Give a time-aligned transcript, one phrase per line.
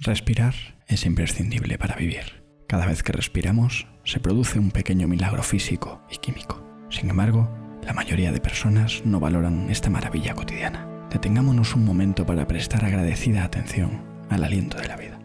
[0.00, 0.54] Respirar
[0.86, 2.44] es imprescindible para vivir.
[2.68, 6.62] Cada vez que respiramos se produce un pequeño milagro físico y químico.
[6.88, 7.50] Sin embargo,
[7.84, 10.86] la mayoría de personas no valoran esta maravilla cotidiana.
[11.10, 15.17] Detengámonos un momento para prestar agradecida atención al aliento de la vida.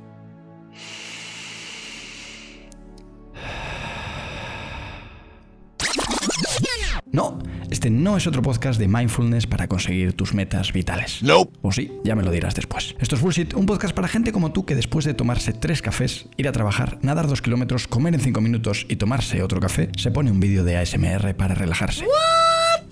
[7.14, 7.38] No,
[7.70, 11.22] este no es otro podcast de mindfulness para conseguir tus metas vitales.
[11.22, 11.48] No.
[11.62, 12.96] O sí, ya me lo dirás después.
[13.00, 16.26] Esto es Bullshit, un podcast para gente como tú que después de tomarse tres cafés,
[16.38, 20.10] ir a trabajar, nadar dos kilómetros, comer en cinco minutos y tomarse otro café, se
[20.10, 22.04] pone un vídeo de ASMR para relajarse.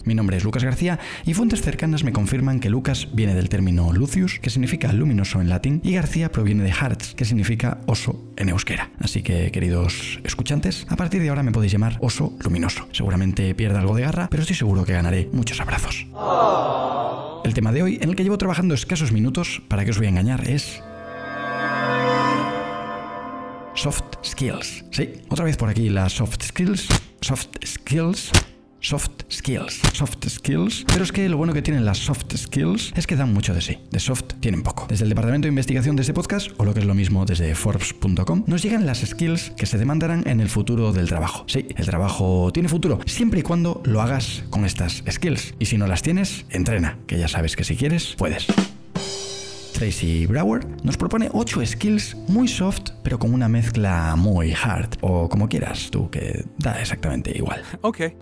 [0.05, 3.93] Mi nombre es Lucas García y fuentes cercanas me confirman que Lucas viene del término
[3.93, 8.49] lucius, que significa luminoso en latín, y García proviene de Hartz, que significa oso en
[8.49, 8.91] euskera.
[8.99, 12.87] Así que, queridos escuchantes, a partir de ahora me podéis llamar oso luminoso.
[12.91, 16.07] Seguramente pierda algo de garra, pero estoy seguro que ganaré muchos abrazos.
[17.43, 20.07] El tema de hoy, en el que llevo trabajando escasos minutos, para que os voy
[20.07, 20.81] a engañar, es
[23.73, 24.83] Soft skills.
[24.91, 26.87] Sí, otra vez por aquí las soft skills.
[27.21, 28.31] Soft skills.
[28.79, 29.81] Soft skills.
[29.93, 30.85] Soft skills.
[30.87, 33.61] Pero es que lo bueno que tienen las soft skills es que dan mucho de
[33.61, 33.77] sí.
[33.89, 34.85] De soft tienen poco.
[34.89, 37.53] Desde el departamento de investigación de este podcast, o lo que es lo mismo desde
[37.55, 41.45] Forbes.com, nos llegan las skills que se demandarán en el futuro del trabajo.
[41.47, 45.55] Sí, el trabajo tiene futuro, siempre y cuando lo hagas con estas skills.
[45.59, 48.47] Y si no las tienes, entrena, que ya sabes que si quieres, puedes.
[49.81, 55.27] Tracy Brower nos propone 8 skills muy soft, pero con una mezcla muy hard, o
[55.27, 57.63] como quieras tú, que da exactamente igual.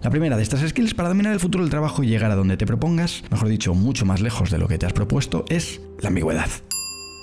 [0.01, 2.55] La primera de estas skills para dominar el futuro del trabajo y llegar a donde
[2.55, 6.07] te propongas, mejor dicho, mucho más lejos de lo que te has propuesto, es la
[6.07, 6.49] ambigüedad.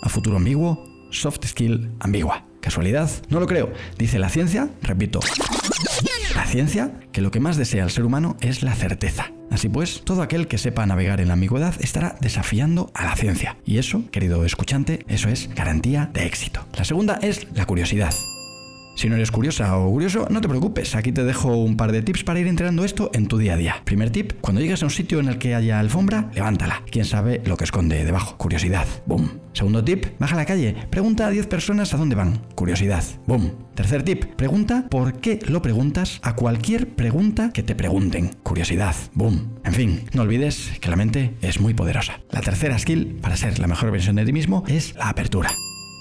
[0.02, 2.44] A futuro ambiguo, soft skill ambigua.
[2.60, 3.08] ¿Casualidad?
[3.30, 3.72] No lo creo.
[3.96, 5.20] Dice la ciencia, repito,
[6.34, 9.30] la ciencia que lo que más desea el ser humano es la certeza.
[9.50, 13.56] Así pues, todo aquel que sepa navegar en la ambigüedad estará desafiando a la ciencia.
[13.64, 16.66] Y eso, querido escuchante, eso es garantía de éxito.
[16.76, 18.12] La segunda es la curiosidad.
[18.96, 22.00] Si no eres curiosa o curioso, no te preocupes, aquí te dejo un par de
[22.00, 23.82] tips para ir entrenando esto en tu día a día.
[23.84, 26.82] Primer tip, cuando llegas a un sitio en el que haya alfombra, levántala.
[26.90, 28.38] Quién sabe lo que esconde debajo.
[28.38, 28.86] Curiosidad.
[29.04, 29.38] Boom.
[29.52, 32.40] Segundo tip, baja a la calle, pregunta a 10 personas a dónde van.
[32.54, 33.04] Curiosidad.
[33.26, 33.52] Boom.
[33.74, 38.30] Tercer tip, pregunta por qué lo preguntas a cualquier pregunta que te pregunten.
[38.42, 38.96] Curiosidad.
[39.12, 39.58] Boom.
[39.64, 42.20] En fin, no olvides que la mente es muy poderosa.
[42.30, 45.50] La tercera skill para ser la mejor versión de ti mismo es la apertura.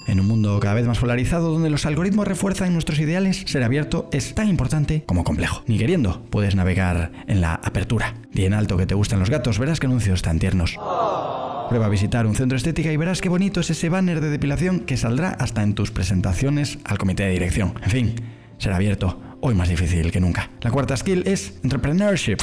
[0.06, 4.08] En un mundo cada vez más polarizado donde los algoritmos refuerzan nuestros ideales, ser abierto
[4.12, 5.62] es tan importante como complejo.
[5.66, 8.14] Ni queriendo, puedes navegar en la apertura.
[8.32, 10.78] Di en alto que te gustan los gatos, verás qué anuncios tan tiernos.
[11.68, 14.80] Prueba a visitar un centro estética y verás qué bonito es ese banner de depilación
[14.80, 17.74] que saldrá hasta en tus presentaciones al comité de dirección.
[17.82, 18.14] En fin,
[18.58, 20.50] ser abierto, hoy más difícil que nunca.
[20.60, 22.36] La cuarta skill es entrepreneurship.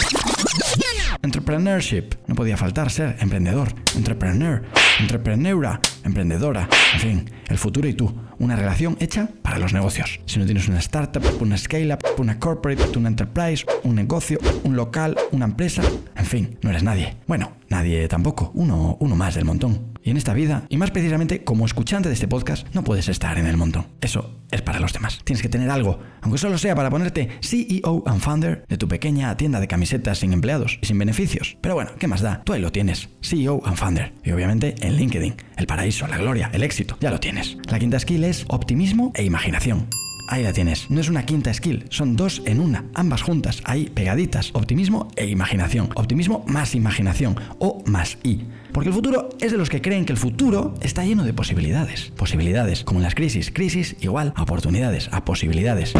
[1.22, 2.16] Entrepreneurship.
[2.28, 4.63] No podía faltar ser emprendedor, entrepreneur,
[5.00, 6.68] entrepreneura, emprendedora.
[7.03, 8.13] El futuro y tú.
[8.39, 10.21] Una relación hecha para los negocios.
[10.25, 15.17] Si no tienes una startup, una scale-up, una corporate, una enterprise, un negocio, un local,
[15.31, 15.81] una empresa,
[16.15, 17.17] en fin, no eres nadie.
[17.27, 18.51] Bueno, nadie tampoco.
[18.53, 19.93] Uno, uno más del montón.
[20.03, 23.37] Y en esta vida, y más precisamente como escuchante de este podcast, no puedes estar
[23.37, 23.85] en el montón.
[24.01, 25.19] Eso es para los demás.
[25.23, 29.35] Tienes que tener algo, aunque solo sea para ponerte CEO and founder de tu pequeña
[29.37, 31.57] tienda de camisetas sin empleados y sin beneficios.
[31.61, 32.41] Pero bueno, ¿qué más da?
[32.43, 34.11] Tú ahí lo tienes, CEO and founder.
[34.25, 37.57] Y obviamente en LinkedIn, el paraíso, la gloria, el éxito, ya lo tienes.
[37.69, 39.87] La quinta skill es optimismo e imaginación.
[40.27, 40.89] Ahí la tienes.
[40.89, 44.51] No es una quinta skill, son dos en una, ambas juntas, ahí pegaditas.
[44.53, 45.89] Optimismo e imaginación.
[45.95, 48.45] Optimismo más imaginación o más I.
[48.71, 52.11] Porque el futuro es de los que creen que el futuro está lleno de posibilidades.
[52.15, 53.51] Posibilidades, como en las crisis.
[53.51, 55.93] Crisis igual a oportunidades, a posibilidades.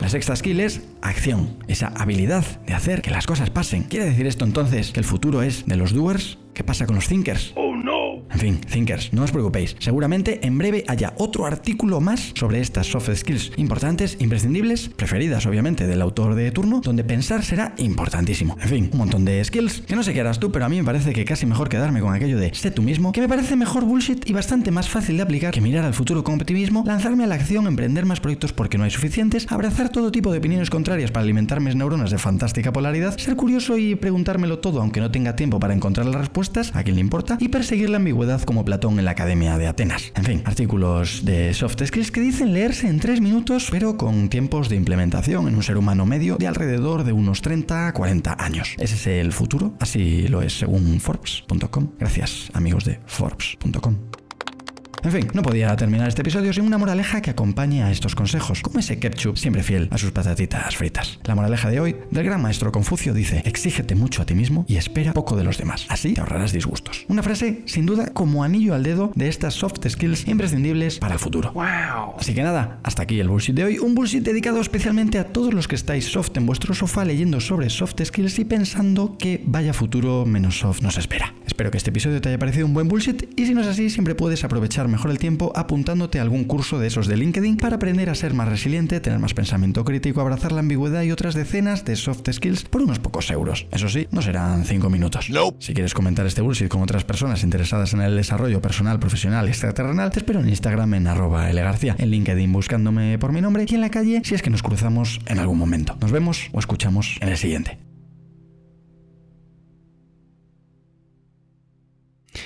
[0.00, 3.82] La sexta skill es acción, esa habilidad de hacer que las cosas pasen.
[3.82, 6.38] ¿Quiere decir esto entonces que el futuro es de los doers?
[6.54, 7.52] ¿Qué pasa con los thinkers?
[7.56, 8.07] Oh no.
[8.30, 9.76] En fin, thinkers, no os preocupéis.
[9.78, 15.86] Seguramente en breve haya otro artículo más sobre estas soft skills importantes, imprescindibles, preferidas obviamente
[15.86, 18.56] del autor de turno, donde pensar será importantísimo.
[18.60, 20.76] En fin, un montón de skills que no sé qué harás tú, pero a mí
[20.76, 23.56] me parece que casi mejor quedarme con aquello de sé tú mismo, que me parece
[23.56, 27.24] mejor bullshit y bastante más fácil de aplicar que mirar al futuro con optimismo, lanzarme
[27.24, 30.70] a la acción, emprender más proyectos porque no hay suficientes, abrazar todo tipo de opiniones
[30.70, 35.10] contrarias para alimentar mis neuronas de fantástica polaridad, ser curioso y preguntármelo todo aunque no
[35.10, 38.64] tenga tiempo para encontrar las respuestas, a quien le importa, y perseguir la ambigüedad como
[38.64, 40.12] Platón en la Academia de Atenas.
[40.14, 44.70] En fin, artículos de soft skills que dicen leerse en 3 minutos, pero con tiempos
[44.70, 48.74] de implementación en un ser humano medio de alrededor de unos 30 a 40 años.
[48.78, 49.74] ¿Ese es el futuro?
[49.78, 51.88] Así lo es según Forbes.com.
[51.98, 53.96] Gracias, amigos de Forbes.com.
[55.02, 58.62] En fin, no podía terminar este episodio sin una moraleja que acompañe a estos consejos,
[58.62, 61.20] como ese ketchup siempre fiel a sus patatitas fritas.
[61.24, 64.76] La moraleja de hoy del gran maestro Confucio dice, exígete mucho a ti mismo y
[64.76, 67.04] espera poco de los demás, así te ahorrarás disgustos.
[67.08, 71.20] Una frase sin duda como anillo al dedo de estas soft skills imprescindibles para el
[71.20, 71.52] futuro.
[71.52, 72.16] Wow.
[72.18, 75.54] Así que nada, hasta aquí el bullshit de hoy, un bullshit dedicado especialmente a todos
[75.54, 79.72] los que estáis soft en vuestro sofá leyendo sobre soft skills y pensando que vaya
[79.72, 81.34] futuro menos soft nos espera.
[81.58, 83.90] Espero que este episodio te haya parecido un buen bullshit y si no es así,
[83.90, 87.74] siempre puedes aprovechar mejor el tiempo apuntándote a algún curso de esos de LinkedIn para
[87.74, 91.84] aprender a ser más resiliente, tener más pensamiento crítico, abrazar la ambigüedad y otras decenas
[91.84, 93.66] de soft skills por unos pocos euros.
[93.72, 95.32] Eso sí, no serán 5 minutos.
[95.58, 99.50] Si quieres comentar este bullshit con otras personas interesadas en el desarrollo personal, profesional y
[99.50, 103.74] extraterrenal, te espero en Instagram en arroba García, en LinkedIn buscándome por mi nombre y
[103.74, 105.96] en la calle si es que nos cruzamos en algún momento.
[106.00, 107.87] Nos vemos o escuchamos en el siguiente.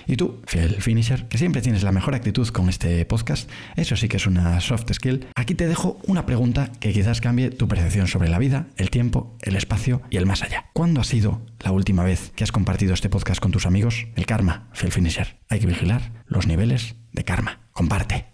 [0.06, 4.08] Y tú, fiel finisher, que siempre tienes la mejor actitud con este podcast, eso sí
[4.08, 8.06] que es una soft skill, aquí te dejo una pregunta que quizás cambie tu percepción
[8.06, 10.66] sobre la vida, el tiempo, el espacio y el más allá.
[10.72, 14.06] ¿Cuándo ha sido la última vez que has compartido este podcast con tus amigos?
[14.16, 15.38] El karma, fiel finisher.
[15.48, 17.60] Hay que vigilar los niveles de karma.
[17.72, 18.26] Comparte.